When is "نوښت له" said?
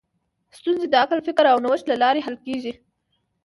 1.63-1.95